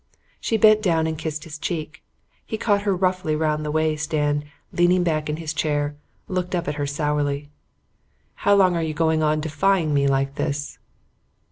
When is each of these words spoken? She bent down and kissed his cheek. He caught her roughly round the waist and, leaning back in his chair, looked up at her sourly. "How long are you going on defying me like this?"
She 0.39 0.57
bent 0.57 0.81
down 0.81 1.05
and 1.05 1.15
kissed 1.15 1.43
his 1.43 1.59
cheek. 1.59 2.01
He 2.43 2.57
caught 2.57 2.81
her 2.81 2.95
roughly 2.95 3.35
round 3.35 3.63
the 3.63 3.69
waist 3.69 4.15
and, 4.15 4.43
leaning 4.73 5.03
back 5.03 5.29
in 5.29 5.37
his 5.37 5.53
chair, 5.53 5.95
looked 6.27 6.55
up 6.55 6.67
at 6.67 6.73
her 6.81 6.87
sourly. 6.87 7.51
"How 8.33 8.55
long 8.55 8.75
are 8.75 8.81
you 8.81 8.95
going 8.95 9.21
on 9.21 9.41
defying 9.41 9.93
me 9.93 10.07
like 10.07 10.33
this?" 10.33 10.79